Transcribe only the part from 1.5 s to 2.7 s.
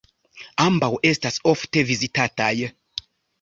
ofte vizitataj.